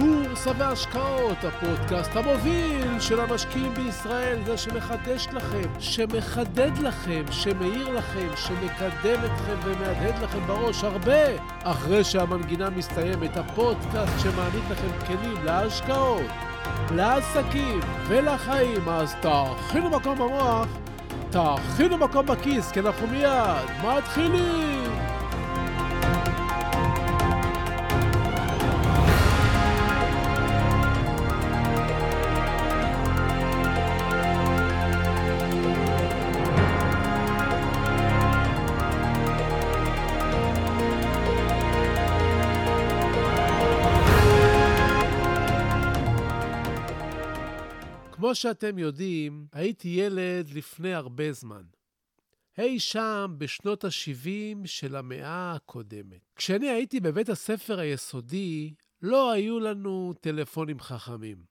[0.00, 9.24] בורסה והשקעות, הפודקאסט המוביל של המשקיעים בישראל, זה שמחדש לכם, שמחדד לכם, שמאיר לכם, שמקדם
[9.24, 11.24] אתכם ומהדהד לכם בראש הרבה
[11.62, 16.26] אחרי שהמנגינה מסתיימת, הפודקאסט שמעניק לכם כלים להשקעות,
[16.90, 18.88] לעסקים ולחיים.
[18.88, 20.68] אז תאכינו מקום במוח,
[21.30, 25.19] תאכינו מקום בכיס, כי אנחנו מיד מתחילים.
[48.30, 51.62] כמו שאתם יודעים, הייתי ילד לפני הרבה זמן.
[52.58, 56.20] אי שם בשנות ה-70 של המאה הקודמת.
[56.36, 61.44] כשאני הייתי בבית הספר היסודי, לא היו לנו טלפונים חכמים.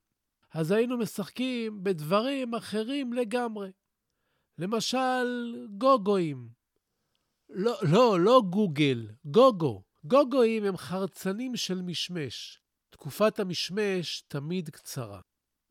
[0.54, 3.72] אז היינו משחקים בדברים אחרים לגמרי.
[4.58, 6.50] למשל, גוגואים.
[7.50, 9.84] לא, לא, לא גוגל, גוגו.
[10.04, 12.60] גוגואים הם חרצנים של משמש.
[12.90, 15.22] תקופת המשמש תמיד קצרה.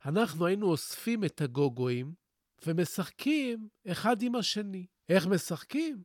[0.04, 2.12] אנחנו היינו אוספים את הגוגואים
[2.66, 4.86] ומשחקים אחד עם השני.
[5.08, 6.02] איך משחקים?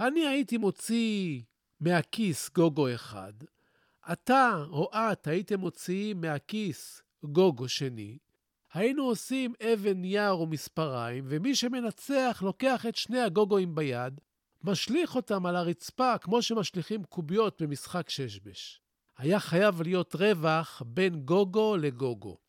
[0.00, 1.42] אני הייתי מוציא
[1.80, 3.32] מהכיס גוגו אחד,
[4.12, 8.18] אתה או את הייתם מוציאים מהכיס גוגו שני,
[8.72, 14.20] היינו עושים אבן נייר ומספריים, ומי שמנצח לוקח את שני הגוגואים ביד,
[14.62, 18.80] משליך אותם על הרצפה כמו שמשליכים קוביות במשחק ששבש.
[19.18, 22.43] היה חייב להיות רווח בין גוגו לגוגו.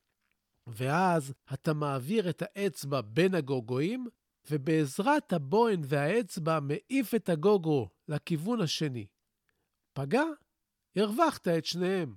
[0.68, 4.08] ואז אתה מעביר את האצבע בין הגוגואים,
[4.52, 9.08] ובעזרת הבוהן והאצבע מעיף את הגוגו לכיוון השני.
[9.94, 10.24] פגע?
[10.96, 12.16] הרווחת את שניהם.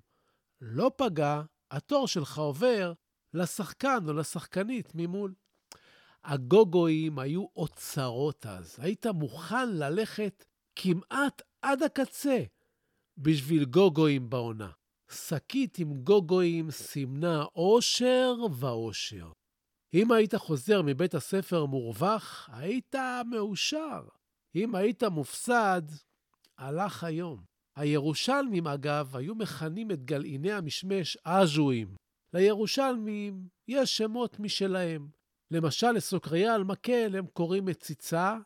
[0.61, 2.93] לא פגע, התור שלך עובר
[3.35, 5.35] לשחקן או לשחקנית ממול.
[6.25, 8.77] הגוגואים היו אוצרות אז.
[8.79, 10.45] היית מוכן ללכת
[10.77, 12.43] כמעט עד הקצה
[13.19, 14.71] בשביל גוגואים בעונה.
[15.11, 19.31] שקית עם גוגואים סימנה אושר ואושר.
[19.95, 22.95] אם היית חוזר מבית הספר מורווח, היית
[23.31, 24.03] מאושר.
[24.55, 25.83] אם היית מופסד,
[26.59, 27.43] הלך היום.
[27.77, 31.95] הירושלמים, אגב, היו מכנים את גלעיני המשמש אז'ואים.
[32.35, 35.09] לירושלמים יש שמות משלהם.
[35.51, 38.37] למשל, לסוקריה על מקל הם קוראים מציצה,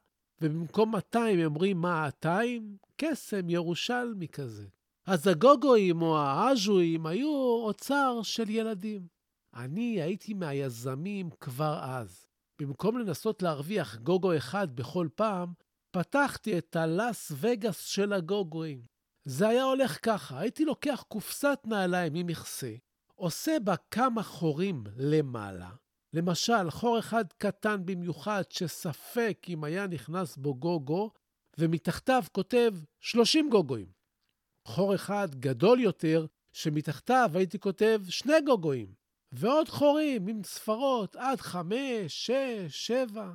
[0.41, 4.67] ובמקום 200 הם אומרים 200, קסם ירושלמי כזה.
[5.07, 9.07] אז הגוגואים או האז'ואים היו אוצר של ילדים.
[9.55, 12.27] אני הייתי מהיזמים כבר אז.
[12.61, 15.53] במקום לנסות להרוויח גוגו אחד בכל פעם,
[15.91, 18.83] פתחתי את הלאס וגאס של הגוגואים.
[19.25, 22.75] זה היה הולך ככה, הייתי לוקח קופסת נעליים ממכסה,
[23.15, 25.71] עושה בה כמה חורים למעלה,
[26.13, 31.11] למשל, חור אחד קטן במיוחד שספק אם היה נכנס בו גוגו,
[31.59, 34.02] ומתחתיו כותב 30 גוגואים.
[34.65, 38.93] חור אחד גדול יותר, שמתחתיו הייתי כותב שני גוגואים,
[39.33, 43.31] ועוד חורים עם ספרות עד חמש, שש, שבע.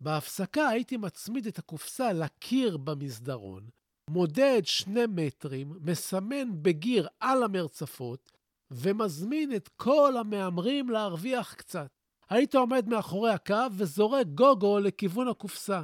[0.00, 3.68] בהפסקה הייתי מצמיד את הקופסה לקיר במסדרון,
[4.10, 8.32] מודד שני מטרים, מסמן בגיר על המרצפות,
[8.70, 11.88] ומזמין את כל המהמרים להרוויח קצת.
[12.30, 15.82] היית עומד מאחורי הקו וזורק גוגו לכיוון הקופסה.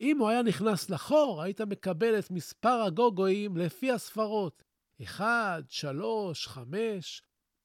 [0.00, 4.64] אם הוא היה נכנס לחור, היית מקבל את מספר הגוגואים לפי הספרות.
[5.02, 7.22] 1, 3, 5.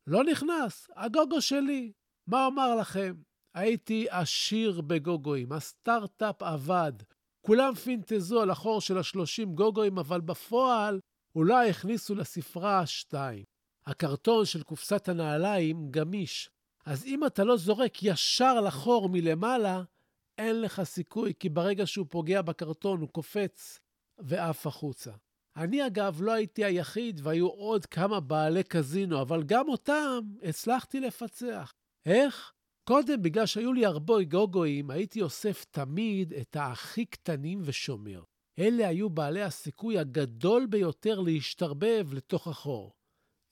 [0.08, 1.92] לא נכנס, הגוגו שלי.
[2.28, 3.14] מה אומר לכם?
[3.54, 6.94] הייתי עשיר בגוגואים, הסטארט-אפ עבד.
[7.42, 11.00] כולם פינטזו על החור של ה-30 גוגואים, אבל בפועל
[11.36, 13.44] אולי הכניסו לספרה שתיים.
[13.86, 16.50] הקרטון של קופסת הנעליים גמיש,
[16.86, 19.84] אז אם אתה לא זורק ישר לחור מלמעלה,
[20.42, 23.80] אין לך סיכוי, כי ברגע שהוא פוגע בקרטון הוא קופץ
[24.20, 25.12] ועף החוצה.
[25.56, 31.74] אני אגב לא הייתי היחיד והיו עוד כמה בעלי קזינו, אבל גם אותם הצלחתי לפצח.
[32.06, 32.54] איך?
[32.88, 38.24] קודם, בגלל שהיו לי הרבה גוגואים, הייתי אוסף תמיד את הכי קטנים ושומר.
[38.60, 42.94] אלה היו בעלי הסיכוי הגדול ביותר להשתרבב לתוך החור.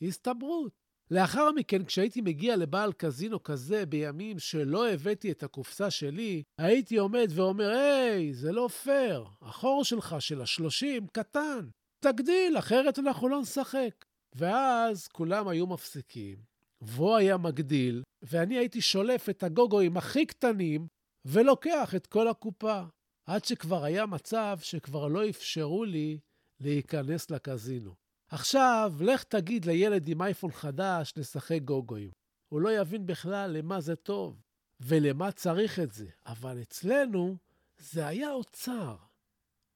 [0.02, 0.89] הסתברות.
[1.12, 7.28] לאחר מכן, כשהייתי מגיע לבעל קזינו כזה בימים שלא הבאתי את הקופסה שלי, הייתי עומד
[7.30, 11.70] ואומר, היי, זה לא פייר, החור שלך של השלושים קטן,
[12.00, 14.06] תגדיל, אחרת אנחנו לא נשחק.
[14.36, 16.38] ואז כולם היו מפסיקים,
[16.82, 20.88] והוא היה מגדיל, ואני הייתי שולף את הגוגואים הכי קטנים
[21.26, 22.82] ולוקח את כל הקופה.
[23.26, 26.20] עד שכבר היה מצב שכבר לא אפשרו לי
[26.60, 27.96] להיכנס לקזינו.
[28.30, 32.12] עכשיו, לך תגיד לילד עם אייפון חדש לשחק גוגואים.
[32.50, 34.42] הוא לא יבין בכלל למה זה טוב
[34.80, 36.08] ולמה צריך את זה.
[36.26, 37.38] אבל אצלנו
[37.78, 38.96] זה היה אוצר.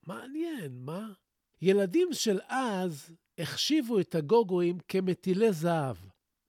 [0.06, 1.12] מעניין, מה?
[1.62, 5.96] ילדים של אז החשיבו את הגוגואים כמטילי זהב,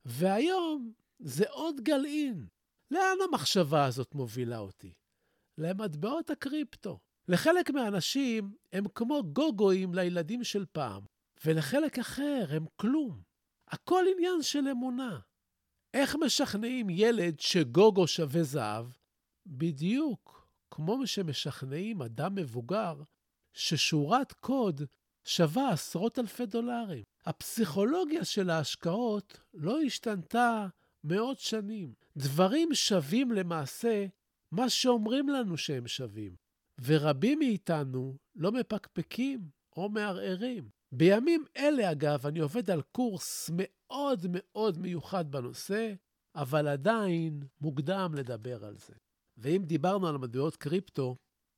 [0.06, 2.48] והיום זה עוד גלעין.
[2.92, 4.94] לאן המחשבה הזאת מובילה אותי?
[5.58, 7.00] למטבעות הקריפטו.
[7.28, 11.04] לחלק מהאנשים הם כמו גוגואים לילדים של פעם,
[11.46, 13.22] ולחלק אחר הם כלום.
[13.68, 15.20] הכל עניין של אמונה.
[15.94, 18.86] איך משכנעים ילד שגוגו שווה זהב?
[19.46, 23.02] בדיוק כמו שמשכנעים אדם מבוגר
[23.54, 24.82] ששורת קוד
[25.24, 27.04] שווה עשרות אלפי דולרים.
[27.26, 30.68] הפסיכולוגיה של ההשקעות לא השתנתה
[31.04, 31.94] מאות שנים.
[32.18, 34.06] דברים שווים למעשה
[34.52, 36.36] מה שאומרים לנו שהם שווים,
[36.84, 40.70] ורבים מאיתנו לא מפקפקים או מערערים.
[40.98, 45.94] בימים אלה, אגב, אני עובד על קורס מאוד מאוד מיוחד בנושא,
[46.36, 48.94] אבל עדיין מוקדם לדבר על זה.
[49.38, 51.16] ואם דיברנו על מטבעות קריפטו,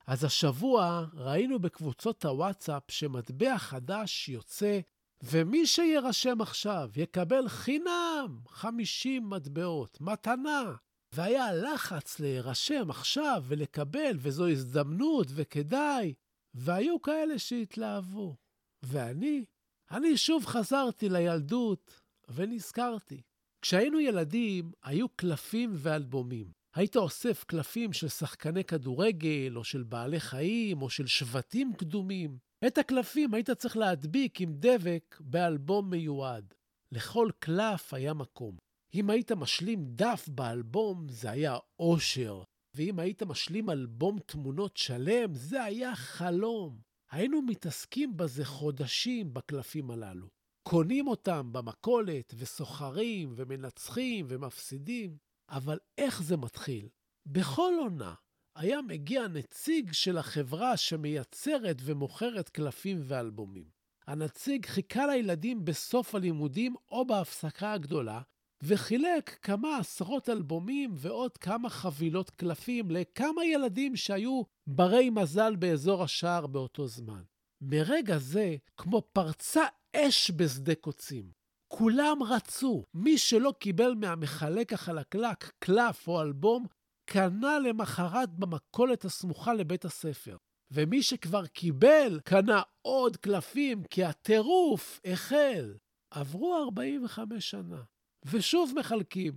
[0.07, 4.80] אז השבוע ראינו בקבוצות הוואטסאפ שמטבע חדש יוצא,
[5.24, 10.75] ומי שיירשם עכשיו יקבל חינם 50 מטבעות, מתנה.
[11.16, 16.13] והיה לחץ להירשם עכשיו ולקבל, וזו הזדמנות וכדאי,
[16.54, 18.36] והיו כאלה שהתלהבו.
[18.84, 19.46] ואני,
[19.92, 23.22] אני שוב חזרתי לילדות ונזכרתי.
[23.62, 26.52] כשהיינו ילדים, היו קלפים ואלבומים.
[26.76, 32.38] היית אוסף קלפים של שחקני כדורגל, או של בעלי חיים, או של שבטים קדומים.
[32.68, 36.54] את הקלפים היית צריך להדביק עם דבק באלבום מיועד.
[36.92, 38.58] לכל קלף היה מקום.
[38.94, 42.44] אם היית משלים דף באלבום, זה היה אושר.
[42.76, 46.87] ואם היית משלים אלבום תמונות שלם, זה היה חלום.
[47.12, 50.27] היינו מתעסקים בזה חודשים בקלפים הללו.
[50.63, 55.18] קונים אותם במכולת, וסוחרים, ומנצחים, ומפסידים.
[55.50, 56.89] אבל איך זה מתחיל?
[57.25, 58.13] בכל עונה
[58.56, 63.69] היה מגיע נציג של החברה שמייצרת ומוכרת קלפים ואלבומים.
[64.07, 68.21] הנציג חיכה לילדים בסוף הלימודים או בהפסקה הגדולה,
[68.63, 76.48] וחילק כמה עשרות אלבומים ועוד כמה חבילות קלפים לכמה ילדים שהיו ברי מזל באזור השער
[76.48, 77.24] באותו זמן.
[77.62, 79.63] מרגע זה, כמו פרצה
[79.95, 81.31] אש בשדה קוצים.
[81.68, 82.86] כולם רצו.
[82.94, 86.65] מי שלא קיבל מהמחלק החלקלק קלף או אלבום,
[87.09, 90.38] קנה למחרת במכולת הסמוכה לבית הספר.
[90.71, 95.77] ומי שכבר קיבל, קנה עוד קלפים, כי הטירוף החל.
[96.12, 97.83] עברו 45 שנה,
[98.30, 99.34] ושוב מחלקים.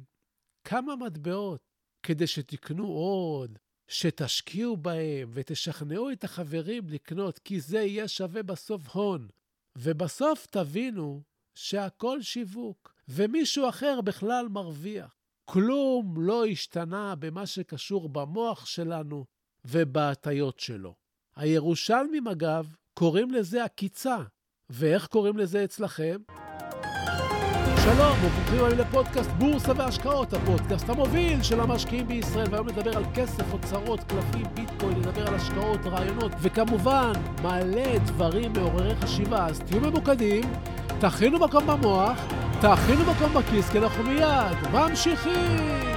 [0.64, 1.60] כמה מטבעות
[2.02, 3.58] כדי שתקנו עוד,
[3.88, 9.28] שתשקיעו בהם ותשכנעו את החברים לקנות, כי זה יהיה שווה בסוף הון.
[9.76, 11.22] ובסוף תבינו
[11.54, 15.16] שהכל שיווק, ומישהו אחר בכלל מרוויח.
[15.44, 19.24] כלום לא השתנה במה שקשור במוח שלנו
[19.64, 20.94] ובהטיות שלו.
[21.36, 24.18] הירושלמים, אגב, קוראים לזה עקיצה.
[24.70, 26.16] ואיך קוראים לזה אצלכם?
[27.96, 32.46] שלום, וברוכים הבאים לפודקאסט בורסה והשקעות, הפודקאסט המוביל של המשקיעים בישראל.
[32.50, 38.94] והיום נדבר על כסף, אוצרות, קלפים, ביטקוין, נדבר על השקעות, רעיונות, וכמובן, מלא דברים מעוררי
[38.96, 39.46] חשיבה.
[39.46, 40.44] אז תהיו ממוקדים,
[41.00, 42.18] תכינו מקום במוח,
[42.60, 45.89] תכינו מקום בכיס, כי אנחנו מיד ממשיכים!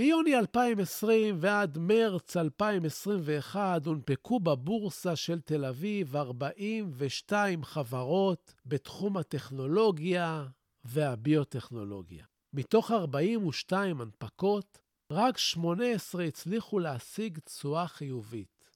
[0.00, 10.46] מיוני 2020 ועד מרץ 2021 הונפקו בבורסה של תל אביב 42 חברות בתחום הטכנולוגיה
[10.84, 12.24] והביוטכנולוגיה.
[12.52, 14.78] מתוך 42 הנפקות,
[15.12, 18.70] רק 18 הצליחו להשיג תשואה חיובית,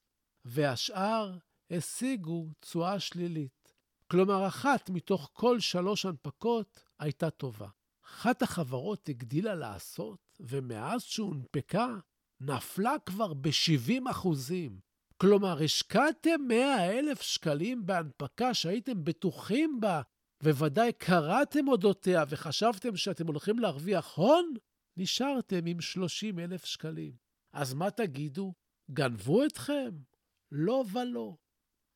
[0.45, 1.37] והשאר
[1.71, 3.73] השיגו תשואה שלילית.
[4.11, 7.67] כלומר, אחת מתוך כל שלוש הנפקות הייתה טובה.
[8.05, 11.87] אחת החברות הגדילה לעשות, ומאז שהונפקה,
[12.41, 14.79] נפלה כבר ב-70 אחוזים.
[15.17, 20.01] כלומר, השקעתם 100 אלף שקלים בהנפקה שהייתם בטוחים בה
[20.43, 24.53] וודאי קראתם אודותיה וחשבתם שאתם הולכים להרוויח הון,
[24.97, 27.15] נשארתם עם 30 אלף שקלים.
[27.53, 28.53] אז מה תגידו?
[28.91, 29.89] גנבו אתכם?
[30.51, 31.35] לא ולא.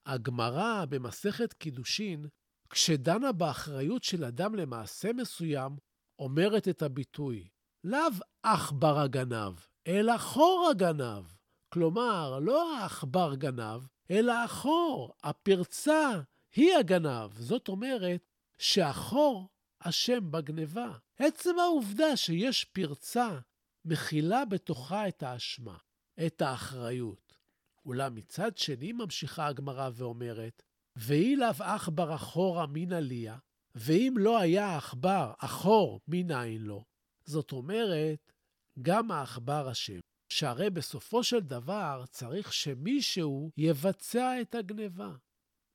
[0.05, 2.25] הגמרא במסכת קידושין,
[2.69, 5.77] כשדנה באחריות של אדם למעשה מסוים,
[6.19, 7.49] אומרת את הביטוי,
[7.83, 7.99] לאו
[8.43, 9.53] עכבר הגנב,
[9.87, 11.23] אלא חור הגנב.
[11.69, 13.81] כלומר, לא העכבר גנב,
[14.11, 16.21] אלא החור, הפרצה,
[16.55, 17.33] היא הגנב.
[17.33, 18.21] זאת אומרת,
[18.57, 20.91] שהחור אשם בגניבה.
[21.17, 23.39] עצם העובדה שיש פרצה
[23.85, 25.77] מכילה בתוכה את האשמה,
[26.25, 27.37] את האחריות.
[27.85, 30.63] אולם מצד שני, ממשיכה הגמרא ואומרת,
[30.95, 33.37] ואי לאו עכבר אחורה מן עליה,
[33.75, 36.83] ואם לא היה העכבר אחור, מנין לו?
[37.29, 38.33] זאת אומרת,
[38.81, 39.99] גם העכבר אשם.
[40.29, 45.11] שהרי בסופו של דבר צריך שמישהו יבצע את הגניבה.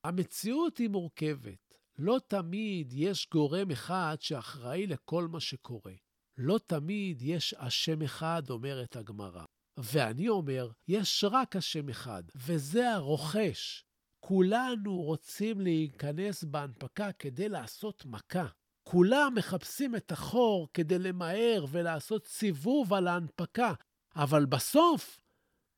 [0.04, 1.74] המציאות היא מורכבת.
[1.98, 5.92] לא תמיד יש גורם אחד שאחראי לכל מה שקורה.
[6.38, 9.44] לא תמיד יש אשם אחד, אומרת הגמרא.
[9.76, 13.84] ואני אומר, יש רק אשם אחד, וזה הרוכש.
[14.20, 18.46] כולנו רוצים להיכנס בהנפקה כדי לעשות מכה.
[18.84, 23.72] כולם מחפשים את החור כדי למהר ולעשות סיבוב על ההנפקה,
[24.16, 25.20] אבל בסוף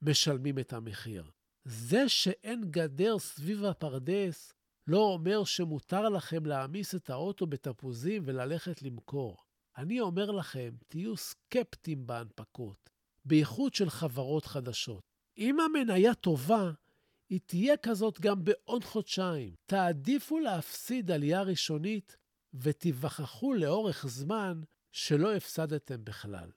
[0.03, 1.31] משלמים את המחיר.
[1.65, 4.53] זה שאין גדר סביב הפרדס
[4.87, 9.37] לא אומר שמותר לכם להעמיס את האוטו בתפוזים וללכת למכור.
[9.79, 12.91] אני אומר לכם, תהיו סקפטיים בהנפקות,
[13.25, 15.03] בייחוד של חברות חדשות.
[15.39, 16.71] אם המניה טובה,
[17.29, 19.55] היא תהיה כזאת גם בעוד חודשיים.
[19.67, 22.17] תעדיפו להפסיד עלייה ראשונית
[22.63, 24.61] ותיווכחו לאורך זמן
[24.93, 26.51] שלא הפסדתם בכלל.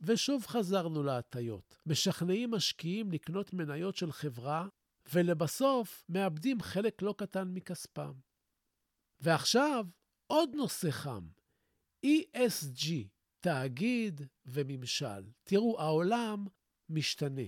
[0.00, 1.78] ושוב חזרנו להטיות.
[1.86, 4.68] משכנעים משקיעים לקנות מניות של חברה,
[5.12, 8.12] ולבסוף מאבדים חלק לא קטן מכספם.
[9.20, 9.86] ועכשיו,
[10.26, 11.26] עוד נושא חם,
[12.06, 12.90] ESG,
[13.40, 15.30] תאגיד וממשל.
[15.44, 16.46] תראו, העולם
[16.88, 17.42] משתנה.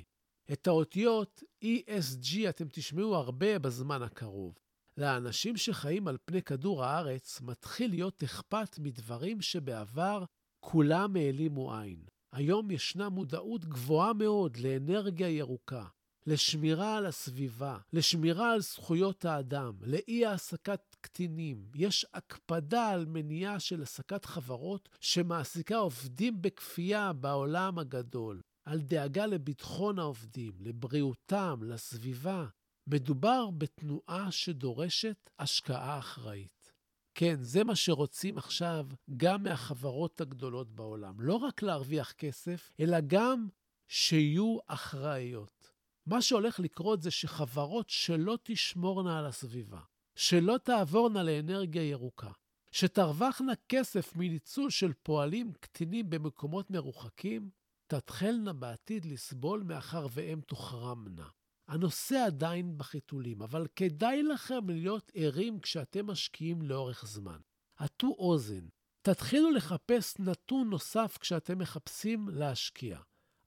[0.53, 4.59] את האותיות ESG אתם תשמעו הרבה בזמן הקרוב.
[4.99, 10.25] לאנשים שחיים על פני כדור הארץ מתחיל להיות אכפת מדברים שבעבר
[10.61, 12.05] כולם העלימו עין.
[12.33, 15.85] היום ישנה מודעות גבוהה מאוד לאנרגיה ירוקה,
[16.27, 21.71] לשמירה על הסביבה, לשמירה על זכויות האדם, לאי-העסקת קטינים.
[21.75, 29.99] יש הקפדה על מניעה של העסקת חברות שמעסיקה עובדים בכפייה בעולם הגדול, על דאגה לביטחון
[29.99, 32.47] העובדים, לבריאותם, לסביבה.
[32.91, 36.73] מדובר בתנועה שדורשת השקעה אחראית.
[37.15, 41.21] כן, זה מה שרוצים עכשיו גם מהחברות הגדולות בעולם.
[41.21, 43.49] לא רק להרוויח כסף, אלא גם
[43.89, 45.71] שיהיו אחראיות.
[46.07, 49.81] מה שהולך לקרות זה שחברות שלא תשמורנה על הסביבה,
[50.15, 52.31] שלא תעבורנה לאנרגיה ירוקה,
[52.73, 57.51] שתרווחנה כסף מניצול של פועלים קטינים במקומות מרוחקים,
[57.87, 61.29] תתחלנה בעתיד לסבול מאחר והם תוחרמנה.
[61.69, 67.39] הנושא עדיין בחיתולים, אבל כדאי לכם להיות ערים כשאתם משקיעים לאורך זמן.
[67.79, 68.67] הטו אוזן.
[69.03, 72.99] תתחילו לחפש נתון נוסף כשאתם מחפשים להשקיע.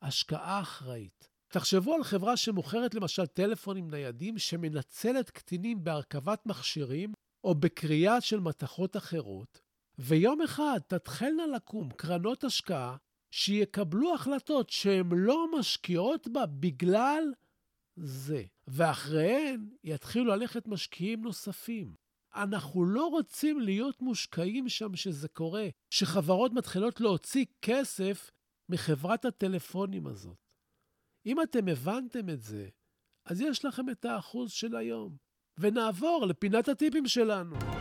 [0.01, 1.29] השקעה אחראית.
[1.47, 7.13] תחשבו על חברה שמוכרת למשל טלפונים ניידים שמנצלת קטינים בהרכבת מכשירים
[7.43, 9.61] או בקריאה של מתכות אחרות,
[9.97, 12.97] ויום אחד תתחלנה לקום קרנות השקעה
[13.31, 17.23] שיקבלו החלטות שהן לא משקיעות בה בגלל
[18.03, 21.95] זה, ואחריהן יתחילו ללכת משקיעים נוספים.
[22.35, 28.31] אנחנו לא רוצים להיות מושקעים שם שזה קורה, שחברות מתחילות להוציא כסף
[28.69, 30.37] מחברת הטלפונים הזאת.
[31.25, 32.69] אם אתם הבנתם את זה,
[33.25, 35.17] אז יש לכם את האחוז של היום.
[35.57, 37.80] ונעבור לפינת הטיפים שלנו.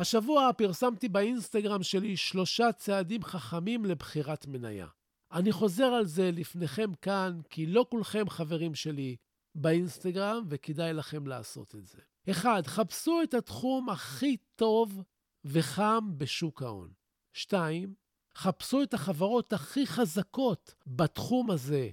[0.00, 4.86] השבוע פרסמתי באינסטגרם שלי שלושה צעדים חכמים לבחירת מניה.
[5.32, 9.16] אני חוזר על זה לפניכם כאן, כי לא כולכם חברים שלי
[9.54, 11.98] באינסטגרם, וכדאי לכם לעשות את זה.
[12.30, 15.02] אחד, חפשו את התחום הכי טוב
[15.44, 16.92] וחם בשוק ההון.
[17.32, 17.94] שתיים,
[18.36, 21.90] חפשו את החברות הכי חזקות בתחום הזה,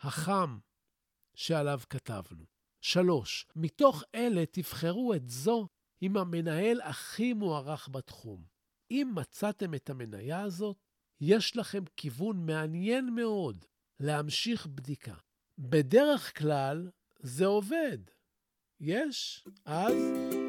[0.00, 0.58] החם,
[1.34, 2.44] שעליו כתבנו.
[2.80, 5.68] שלוש, מתוך אלה תבחרו את זו
[6.00, 8.42] עם המנהל הכי מוערך בתחום.
[8.90, 10.76] אם מצאתם את המניה הזאת,
[11.20, 13.64] יש לכם כיוון מעניין מאוד
[14.00, 15.14] להמשיך בדיקה.
[15.58, 17.98] בדרך כלל זה עובד.
[18.80, 19.46] יש?
[19.64, 19.94] אז?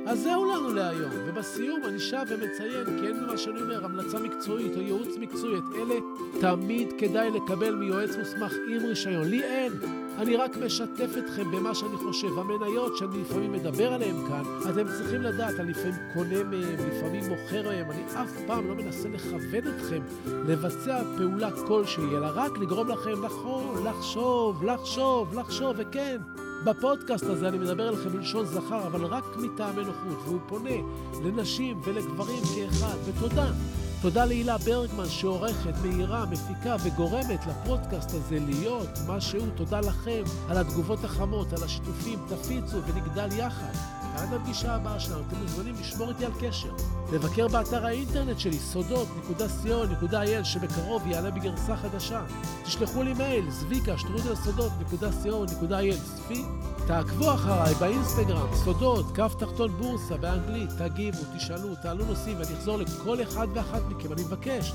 [0.07, 1.11] אז זהו לנו להיום.
[1.27, 5.75] ובסיום אני שב ומציין, כי אין במה שאני אומר, המלצה מקצועית או ייעוץ מקצועי, את
[5.75, 5.95] אלה
[6.41, 9.27] תמיד כדאי לקבל מיועץ מוסמך עם רישיון.
[9.27, 10.06] לי אין.
[10.17, 12.39] אני רק משתף אתכם במה שאני חושב.
[12.39, 17.69] המניות שאני לפעמים מדבר עליהן כאן, אתם צריכים לדעת, אני לפעמים קונה מהן, לפעמים מוכר
[17.69, 17.91] מהן.
[17.91, 20.01] אני אף פעם לא מנסה לכוון אתכם
[20.47, 26.17] לבצע פעולה כלשהי, אלא רק לגרום לכם נכון, לחשוב, לחשוב, לחשוב, וכן.
[26.65, 30.75] בפודקאסט הזה אני מדבר אליכם בלשון זכר, אבל רק מטעמי נוחות, והוא פונה
[31.23, 33.51] לנשים ולגברים כאחד, ותודה.
[34.01, 39.47] תודה להילה ברגמן שעורכת, מאירה, מפיקה וגורמת לפודקאסט הזה להיות מה שהוא.
[39.55, 43.96] תודה לכם על התגובות החמות, על השיתופים, תפיצו ונגדל יחד.
[44.17, 46.71] ועד הפגישה הבאה שלנו אתם מוזמנים לשמור איתי על קשר.
[47.13, 52.23] לבקר באתר האינטרנט שלי, סודות.co.il, שבקרוב יעלה בגרסה חדשה.
[52.63, 56.43] תשלחו לי מייל, זביקה, שטרודל סודות.co.il, צפי.
[56.87, 63.21] תעקבו אחריי באינסטגרם, סודות, כף תחתון בורסה באנגלית, תגיבו, תשאלו, תעלו נושאים ואני אחזור לכל
[63.21, 64.73] אחד ואחת מכם, אני מבקש.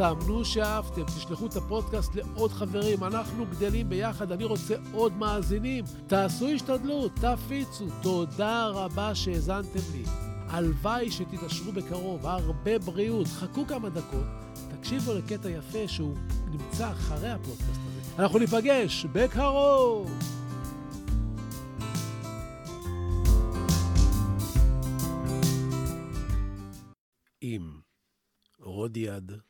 [0.00, 5.84] סמנו שאהבתם, תשלחו את הפודקאסט לעוד חברים, אנחנו גדלים ביחד, אני רוצה עוד מאזינים.
[6.06, 7.86] תעשו השתדלות, תפיצו.
[8.02, 10.04] תודה רבה שהאזנתם לי.
[10.48, 13.26] הלוואי שתתעשרו בקרוב, הרבה בריאות.
[13.26, 14.24] חכו כמה דקות,
[14.70, 16.14] תקשיבו לקטע יפה שהוא
[16.50, 18.22] נמצא אחרי הפודקאסט הזה.
[18.22, 20.18] אנחנו ניפגש בקרוב!
[27.42, 27.70] אם
[28.58, 29.49] רודיארד